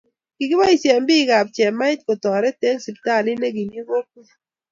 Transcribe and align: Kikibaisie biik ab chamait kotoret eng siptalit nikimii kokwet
Kikibaisie 0.37 0.95
biik 1.07 1.29
ab 1.37 1.47
chamait 1.55 1.99
kotoret 2.07 2.59
eng 2.69 2.81
siptalit 2.83 3.37
nikimii 3.39 3.85
kokwet 3.87 4.29